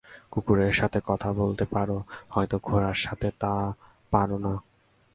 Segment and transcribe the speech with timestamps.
[0.31, 1.97] কুকুরের সাথে কথা বলতে পারো,
[2.29, 3.53] হয়তো ঘোড়ার সাথে তা
[4.11, 4.53] পারো না।